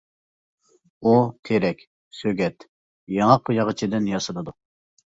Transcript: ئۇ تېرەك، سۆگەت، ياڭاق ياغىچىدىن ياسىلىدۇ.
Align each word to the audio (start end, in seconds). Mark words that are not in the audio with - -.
ئۇ 1.07 1.13
تېرەك، 1.51 1.85
سۆگەت، 2.23 2.69
ياڭاق 3.21 3.57
ياغىچىدىن 3.61 4.13
ياسىلىدۇ. 4.17 4.61